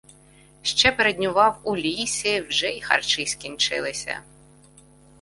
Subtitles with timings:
[0.63, 4.21] Ще переднював у лісі, вже й харчі скінчилися.